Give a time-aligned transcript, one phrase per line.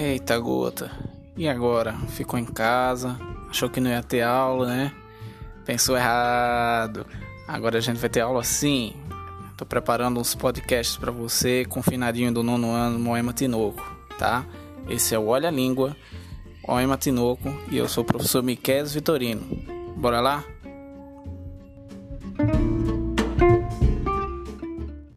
[0.00, 0.92] Eita gota.
[1.36, 1.92] E agora?
[2.10, 3.18] Ficou em casa,
[3.50, 4.92] achou que não ia ter aula, né?
[5.64, 7.04] Pensou errado.
[7.48, 8.94] Agora a gente vai ter aula sim.
[9.56, 13.84] Tô preparando uns podcasts para você, confinadinho do nono ano, Moema Tinoco,
[14.16, 14.46] tá?
[14.88, 15.96] Esse é o Olha a Língua,
[16.64, 19.42] Moema Tinoco, e eu sou o professor Miquel Vitorino.
[19.96, 20.44] Bora lá?